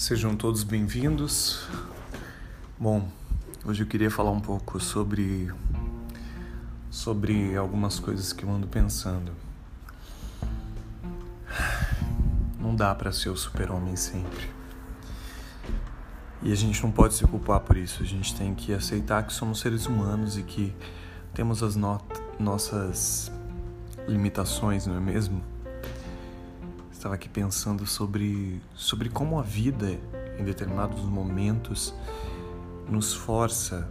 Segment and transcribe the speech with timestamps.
[0.00, 1.68] Sejam todos bem-vindos.
[2.78, 3.06] Bom,
[3.66, 5.52] hoje eu queria falar um pouco sobre
[6.90, 9.30] sobre algumas coisas que eu ando pensando.
[12.58, 14.48] Não dá para ser o super-homem sempre.
[16.42, 18.02] E a gente não pode se culpar por isso.
[18.02, 20.74] A gente tem que aceitar que somos seres humanos e que
[21.34, 22.00] temos as no
[22.38, 23.30] nossas
[24.08, 25.59] limitações, não é mesmo?
[27.00, 29.98] Estava aqui pensando sobre, sobre como a vida,
[30.38, 31.94] em determinados momentos,
[32.86, 33.90] nos força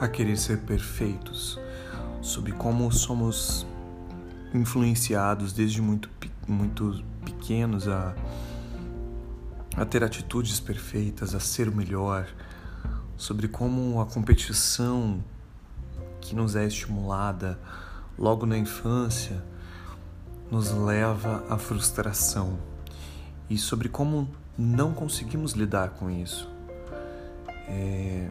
[0.00, 1.60] a querer ser perfeitos,
[2.20, 3.64] sobre como somos
[4.52, 6.10] influenciados desde muito,
[6.48, 8.16] muito pequenos a,
[9.76, 12.26] a ter atitudes perfeitas, a ser o melhor,
[13.16, 15.22] sobre como a competição
[16.20, 17.60] que nos é estimulada
[18.18, 19.51] logo na infância
[20.52, 22.58] nos leva à frustração
[23.48, 24.28] e sobre como
[24.58, 26.46] não conseguimos lidar com isso.
[27.66, 28.28] É,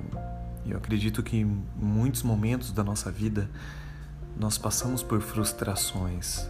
[0.63, 3.49] eu acredito que em muitos momentos da nossa vida
[4.37, 6.47] nós passamos por frustrações,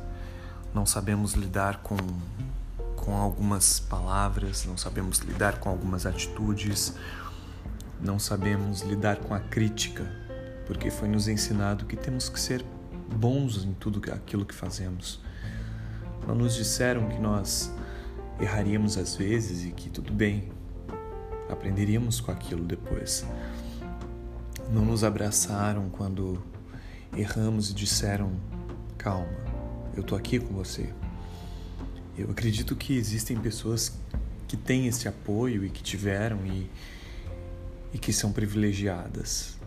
[0.74, 1.96] não sabemos lidar com,
[2.98, 6.96] com algumas palavras, não sabemos lidar com algumas atitudes,
[8.02, 10.06] não sabemos lidar com a crítica,
[10.68, 12.62] porque foi nos ensinado que temos que ser
[13.16, 15.31] bons em tudo aquilo que fazemos.
[16.28, 17.72] Não nos disseram que nós
[18.40, 20.52] erraríamos às vezes e que tudo bem,
[21.50, 23.26] aprenderíamos com aquilo depois.
[24.72, 26.42] Não nos abraçaram quando
[27.16, 28.32] erramos e disseram:
[28.98, 29.28] calma,
[29.96, 30.94] eu tô aqui com você.
[32.18, 33.98] Eu acredito que existem pessoas
[34.48, 36.70] que têm esse apoio e que tiveram e,
[37.94, 39.58] e que são privilegiadas,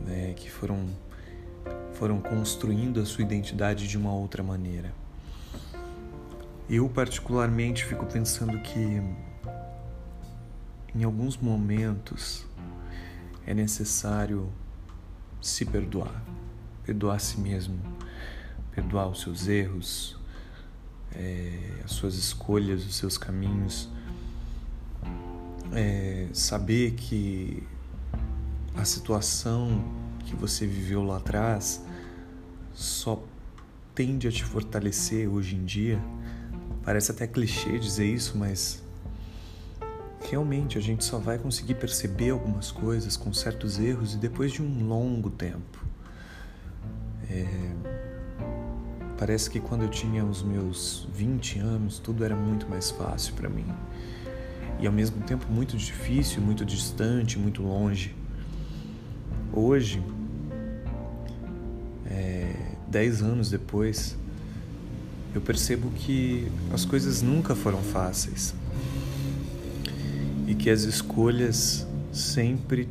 [0.00, 0.32] né?
[0.34, 0.86] que foram,
[1.92, 5.01] foram construindo a sua identidade de uma outra maneira.
[6.72, 9.02] Eu, particularmente, fico pensando que
[10.94, 12.46] em alguns momentos
[13.46, 14.50] é necessário
[15.38, 16.24] se perdoar,
[16.82, 17.78] perdoar a si mesmo,
[18.74, 20.18] perdoar os seus erros,
[21.14, 23.90] é, as suas escolhas, os seus caminhos,
[25.74, 27.62] é, saber que
[28.74, 29.84] a situação
[30.20, 31.84] que você viveu lá atrás
[32.72, 33.22] só
[33.94, 36.00] tende a te fortalecer hoje em dia
[36.84, 38.82] Parece até clichê dizer isso, mas
[40.28, 44.62] realmente a gente só vai conseguir perceber algumas coisas com certos erros e depois de
[44.62, 45.84] um longo tempo.
[47.30, 47.46] É...
[49.18, 53.48] Parece que quando eu tinha os meus 20 anos, tudo era muito mais fácil para
[53.48, 53.66] mim.
[54.80, 58.16] E ao mesmo tempo muito difícil, muito distante, muito longe.
[59.52, 60.02] Hoje,
[62.06, 64.16] é, dez anos depois,
[65.34, 68.54] eu percebo que as coisas nunca foram fáceis
[70.46, 72.88] e que as escolhas sempre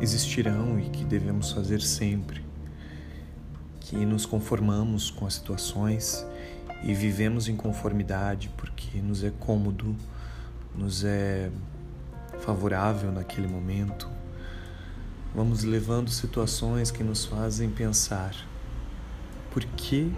[0.00, 2.42] existirão e que devemos fazer sempre.
[3.80, 6.24] Que nos conformamos com as situações
[6.82, 9.94] e vivemos em conformidade porque nos é cômodo,
[10.74, 11.50] nos é
[12.40, 14.08] favorável naquele momento.
[15.34, 18.34] Vamos levando situações que nos fazem pensar:
[19.52, 20.10] por que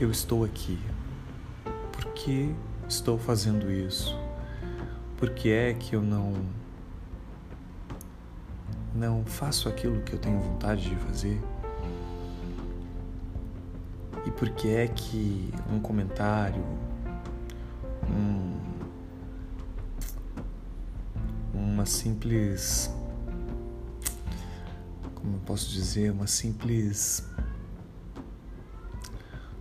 [0.00, 0.78] eu estou aqui?
[2.16, 2.54] Que
[2.88, 4.18] estou fazendo isso?
[5.18, 6.34] Por que é que eu não
[8.94, 11.38] não faço aquilo que eu tenho vontade de fazer?
[14.24, 16.64] E por que é que um comentário,
[18.10, 18.58] um,
[21.52, 22.90] uma simples,
[25.14, 27.22] como eu posso dizer, uma simples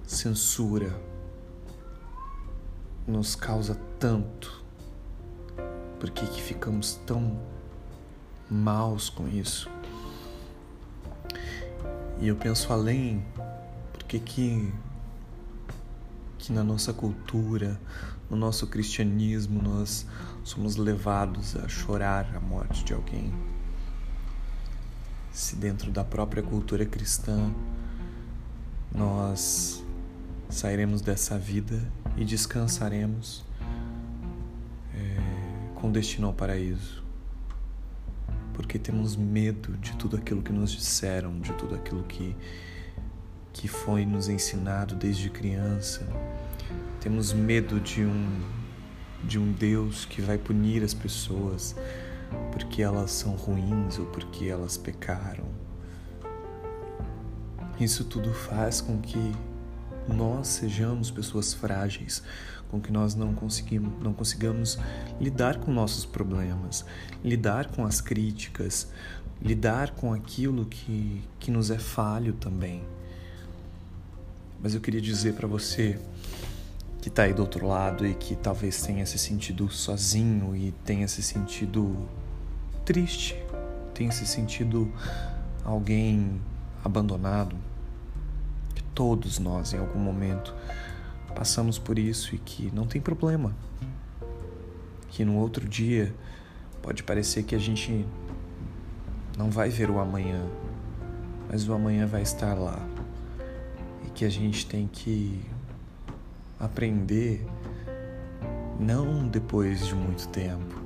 [0.08, 1.15] censura
[3.08, 4.64] nos causa tanto?
[6.00, 7.40] Por que, que ficamos tão
[8.50, 9.70] maus com isso?
[12.20, 13.26] E eu penso além,
[13.94, 14.74] por que que,
[16.38, 17.80] que na nossa cultura,
[18.30, 20.06] no nosso cristianismo, nós
[20.44, 23.34] somos levados a chorar a morte de alguém?
[25.32, 27.54] Se dentro da própria cultura cristã
[28.94, 29.84] nós
[30.50, 31.82] sairemos dessa vida
[32.18, 33.44] e descansaremos
[34.94, 35.18] é,
[35.76, 37.04] com destino ao paraíso.
[38.54, 42.36] Porque temos medo de tudo aquilo que nos disseram, de tudo aquilo que,
[43.52, 46.08] que foi nos ensinado desde criança.
[47.02, 48.42] Temos medo de um,
[49.24, 51.76] de um Deus que vai punir as pessoas
[52.52, 55.46] porque elas são ruins ou porque elas pecaram.
[57.80, 59.36] Isso tudo faz com que
[60.08, 62.22] nós sejamos pessoas frágeis,
[62.70, 64.78] com que nós não conseguimos, não consigamos
[65.20, 66.86] lidar com nossos problemas,
[67.24, 68.90] lidar com as críticas,
[69.42, 72.84] lidar com aquilo que, que nos é falho também.
[74.62, 76.00] Mas eu queria dizer para você
[77.02, 81.08] que está aí do outro lado e que talvez tenha se sentido sozinho e tenha
[81.08, 81.96] se sentido
[82.84, 83.36] triste,
[83.94, 84.92] tenha se sentido
[85.64, 86.42] alguém
[86.84, 87.56] abandonado,
[88.96, 90.56] todos nós em algum momento
[91.36, 93.54] passamos por isso e que não tem problema.
[95.10, 96.16] Que no outro dia
[96.82, 98.06] pode parecer que a gente
[99.38, 100.48] não vai ver o amanhã,
[101.50, 102.80] mas o amanhã vai estar lá.
[104.06, 105.44] E que a gente tem que
[106.58, 107.46] aprender
[108.80, 110.82] não depois de muito tempo,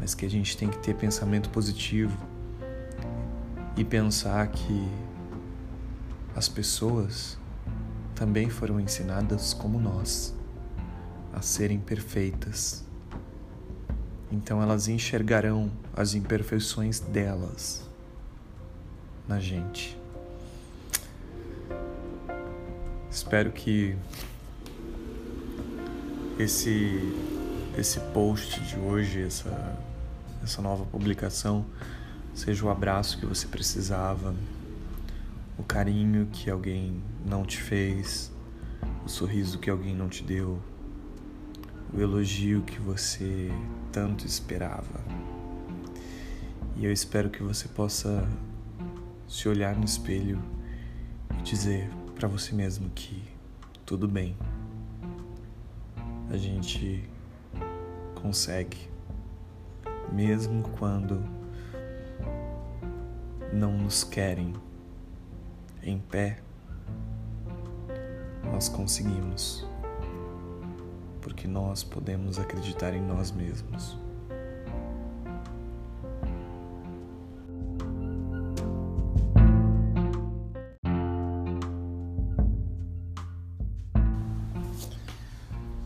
[0.00, 2.16] mas que a gente tem que ter pensamento positivo
[3.76, 4.88] e pensar que
[6.38, 7.36] as pessoas
[8.14, 10.32] também foram ensinadas como nós
[11.32, 12.84] a serem perfeitas.
[14.30, 17.82] Então elas enxergarão as imperfeições delas
[19.26, 19.98] na gente.
[23.10, 23.96] Espero que
[26.38, 27.00] esse
[27.76, 29.76] esse post de hoje, essa
[30.40, 31.66] essa nova publicação
[32.32, 34.32] seja o abraço que você precisava
[35.58, 38.32] o carinho que alguém não te fez,
[39.04, 40.62] o sorriso que alguém não te deu,
[41.92, 43.50] o elogio que você
[43.90, 45.00] tanto esperava.
[46.76, 48.28] E eu espero que você possa
[49.26, 50.40] se olhar no espelho
[51.38, 53.20] e dizer para você mesmo que
[53.84, 54.36] tudo bem.
[56.30, 57.08] A gente
[58.14, 58.88] consegue,
[60.12, 61.24] mesmo quando
[63.52, 64.52] não nos querem
[65.82, 66.40] em pé,
[68.44, 69.66] nós conseguimos,
[71.20, 73.96] porque nós podemos acreditar em nós mesmos.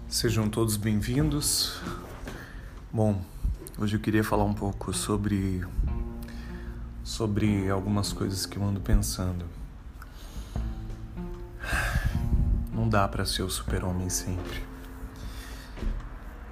[0.09, 1.81] Sejam todos bem-vindos.
[2.93, 3.21] Bom,
[3.77, 5.67] hoje eu queria falar um pouco sobre
[7.03, 9.62] sobre algumas coisas que eu ando pensando.
[12.93, 14.62] Dá para ser o super-homem sempre.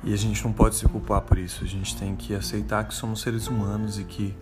[0.03, 1.63] E a gente não pode se culpar por isso.
[1.63, 4.35] A gente tem que aceitar que somos seres humanos e que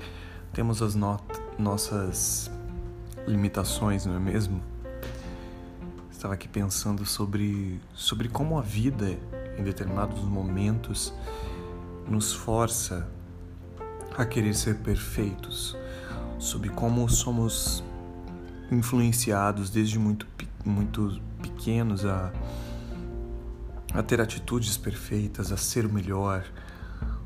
[0.53, 1.21] temos as no
[1.59, 2.49] nossas
[3.27, 4.62] limitações, não é mesmo?
[6.09, 9.19] Estava aqui pensando sobre, sobre como a vida,
[9.59, 11.12] em determinados momentos,
[12.09, 13.09] nos força
[14.17, 15.77] a querer ser perfeitos,
[16.39, 17.83] sobre como somos
[18.71, 20.29] influenciados desde muito,
[20.65, 21.21] muito
[21.58, 22.32] pequenos a,
[23.93, 26.44] a ter atitudes perfeitas, a ser o melhor,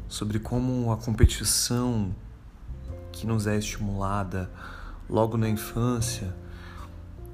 [0.08, 2.14] sobre como a competição
[3.12, 4.50] que nos é estimulada
[5.08, 6.34] logo na infância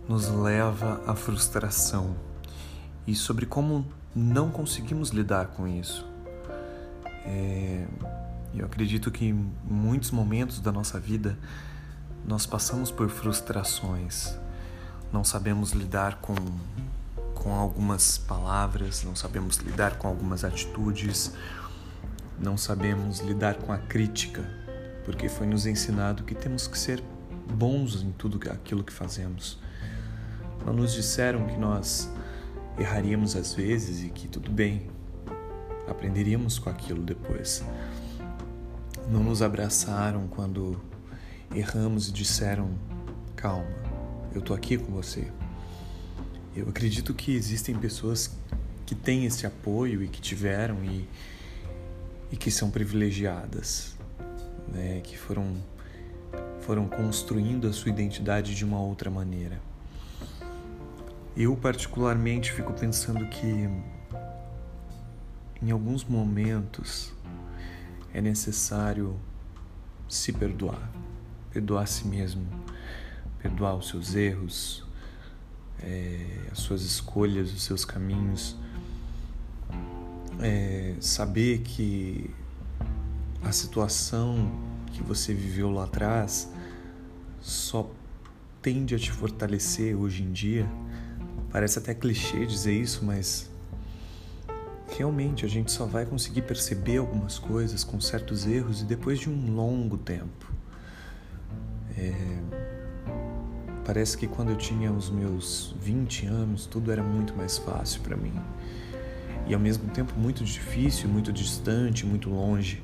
[0.08, 2.16] nos leva à frustração
[3.06, 6.04] e sobre como não conseguimos lidar com isso.
[7.24, 7.86] É,
[8.54, 11.38] eu acredito que em muitos momentos da nossa vida
[12.26, 14.36] nós passamos por frustrações,
[15.12, 16.34] não sabemos lidar com,
[17.34, 21.32] com algumas palavras, não sabemos lidar com algumas atitudes,
[22.38, 24.44] não sabemos lidar com a crítica,
[25.04, 27.02] porque foi nos ensinado que temos que ser
[27.52, 29.58] bons em tudo aquilo que fazemos.
[30.64, 32.10] Não nos disseram que nós
[32.78, 34.90] erraríamos às vezes e que tudo bem,
[35.88, 37.64] aprenderíamos com aquilo depois.
[39.10, 40.78] Não nos abraçaram quando
[41.54, 42.70] erramos e disseram:
[43.34, 43.87] calma,
[44.34, 45.30] eu tô aqui com você.
[46.54, 48.36] Eu acredito que existem pessoas
[48.84, 51.08] que têm esse apoio e que tiveram e,
[52.32, 53.96] e que são privilegiadas,
[54.66, 55.00] né?
[55.02, 55.54] que foram,
[56.60, 59.60] foram construindo a sua identidade de uma outra maneira.
[61.36, 63.68] Eu, particularmente, fico pensando que
[65.62, 67.12] em alguns momentos
[68.12, 69.18] é necessário
[70.08, 70.90] se perdoar,
[71.52, 72.46] perdoar a si mesmo,
[73.40, 74.84] perdoar os seus erros,
[75.80, 78.56] é, as suas escolhas, os seus caminhos,
[80.40, 82.30] é, saber que
[83.42, 84.50] a situação
[84.92, 86.50] que você viveu lá atrás
[87.40, 87.88] só
[88.60, 90.68] tende a te fortalecer hoje em dia.
[91.50, 93.48] Parece até clichê dizer isso, mas
[94.88, 99.30] realmente a gente só vai conseguir perceber algumas coisas com certos erros e depois de
[99.30, 100.52] um longo tempo.
[103.88, 108.18] Parece que quando eu tinha os meus 20 anos, tudo era muito mais fácil para
[108.18, 108.34] mim.
[109.46, 112.82] E ao mesmo tempo muito difícil, muito distante, muito longe.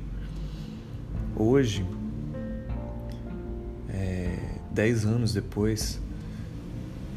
[1.37, 1.84] Hoje,
[3.90, 4.38] é,
[4.70, 6.00] dez anos depois,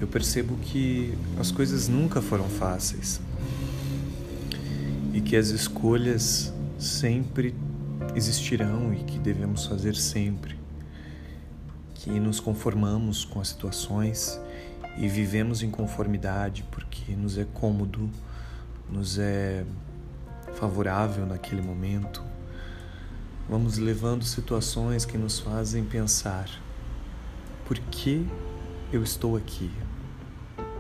[0.02, 3.22] eu percebo que as coisas nunca foram fáceis
[5.14, 7.56] e que as escolhas sempre
[8.14, 10.58] existirão e que devemos fazer sempre
[12.08, 14.40] que nos conformamos com as situações
[14.98, 18.10] e vivemos em conformidade porque nos é cômodo,
[18.90, 19.66] nos é
[20.54, 22.24] favorável naquele momento.
[23.50, 26.50] Vamos levando situações que nos fazem pensar:
[27.66, 28.26] por que
[28.92, 29.70] eu estou aqui?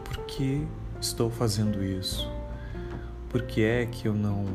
[0.05, 0.65] Por que
[1.01, 2.25] estou fazendo isso?
[3.29, 4.45] Por que é que eu não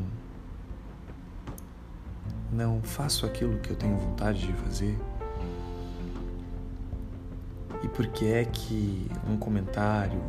[2.50, 4.98] não faço aquilo que eu tenho vontade de fazer?
[7.82, 10.20] E por que é que um comentário,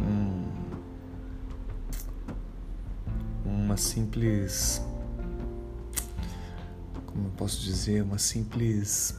[0.00, 0.46] um,
[3.44, 4.82] uma simples.
[7.04, 8.02] Como eu posso dizer?
[8.02, 9.14] Uma simples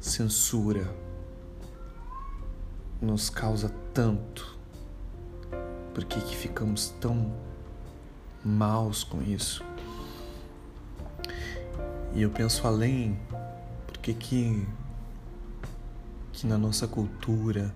[0.00, 0.92] censura
[3.00, 4.58] nos causa tanto?
[5.94, 7.32] Por que, que ficamos tão
[8.44, 9.64] maus com isso?
[12.14, 13.18] E eu penso além
[14.08, 14.66] que que
[16.32, 17.74] que na nossa cultura,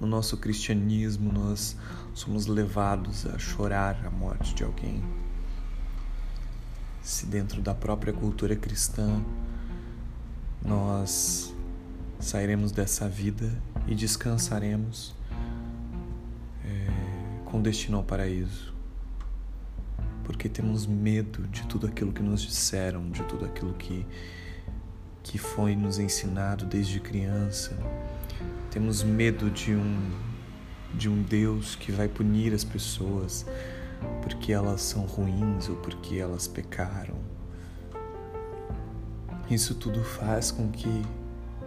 [0.00, 1.76] no nosso cristianismo, nós
[2.14, 5.02] somos levados a chorar a morte de alguém.
[7.02, 9.20] Se dentro da própria cultura cristã
[10.64, 11.52] nós
[12.20, 13.50] sairemos dessa vida
[13.88, 15.12] e descansaremos
[16.64, 16.86] é,
[17.44, 18.72] com destino ao paraíso.
[20.22, 24.06] Porque temos medo de tudo aquilo que nos disseram, de tudo aquilo que
[25.24, 27.76] que foi nos ensinado desde criança.
[28.70, 30.12] Temos medo de um
[30.94, 33.44] de um Deus que vai punir as pessoas
[34.22, 37.16] porque elas são ruins ou porque elas pecaram.
[39.50, 41.02] Isso tudo faz com que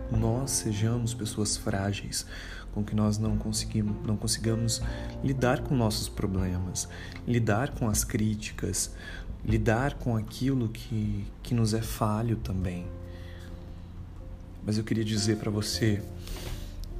[0.09, 2.25] nós sejamos pessoas frágeis,
[2.73, 4.81] com que nós não conseguimos, não consigamos
[5.23, 6.87] lidar com nossos problemas,
[7.27, 8.95] lidar com as críticas,
[9.43, 12.87] lidar com aquilo que, que nos é falho também.
[14.67, 16.03] Mas eu queria dizer para você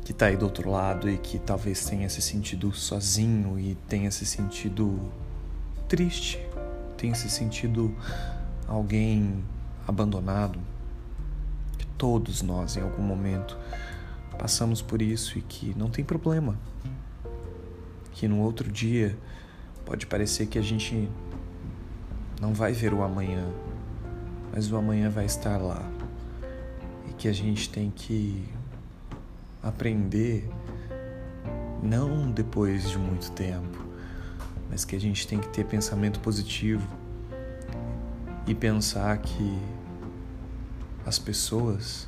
[0.06, 4.10] que está aí do outro lado e que talvez tenha se sentido sozinho e tenha
[4.10, 4.98] se sentido
[5.86, 6.40] triste,
[6.96, 7.94] tenha se sentido
[8.66, 9.44] alguém
[9.86, 10.58] abandonado,
[11.78, 13.58] que todos nós em algum momento
[14.40, 16.58] passamos por isso e que não tem problema.
[18.14, 19.18] Que no outro dia
[19.86, 21.10] pode parecer que a gente
[22.40, 23.46] não vai ver o amanhã,
[24.54, 25.97] mas o amanhã vai estar lá
[27.18, 28.48] que a gente tem que
[29.64, 30.48] aprender
[31.82, 33.86] não depois de muito tempo,
[34.70, 36.88] mas que a gente tem que ter pensamento positivo
[38.46, 39.60] e pensar que
[41.06, 42.08] as pessoas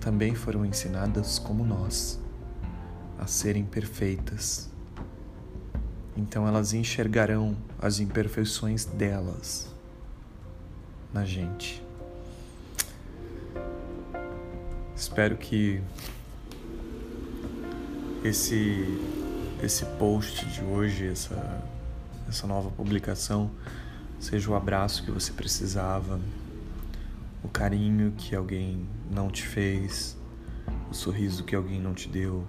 [0.00, 2.18] também foram ensinadas como nós
[3.18, 4.70] a serem perfeitas.
[6.16, 9.72] Então elas enxergarão as imperfeições delas
[11.12, 11.82] na gente.
[15.02, 15.82] Espero que
[18.22, 18.86] esse
[19.60, 21.60] esse post de hoje, essa
[22.28, 23.50] essa nova publicação
[24.20, 26.20] seja o abraço que você precisava,
[27.42, 30.16] o carinho que alguém não te fez,
[30.88, 32.46] o sorriso que alguém não te deu,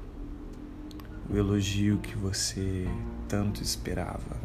[1.27, 2.87] o elogio que você
[3.27, 4.37] tanto esperava.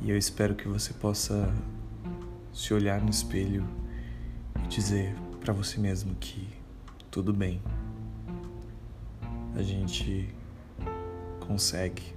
[0.00, 1.54] E eu espero que você possa
[2.52, 3.64] se olhar no espelho
[4.64, 6.48] e dizer: para você mesmo que
[7.10, 7.60] tudo bem.
[9.56, 10.32] A gente
[11.40, 12.14] consegue,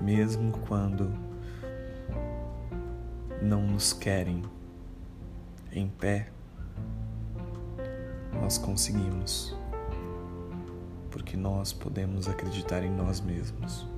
[0.00, 1.12] mesmo quando
[3.42, 4.42] não nos querem
[5.72, 6.30] em pé,
[8.40, 9.56] nós conseguimos,
[11.10, 13.95] porque nós podemos acreditar em nós mesmos.